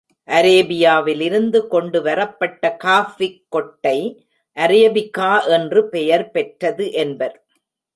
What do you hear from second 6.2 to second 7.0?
பெற்றது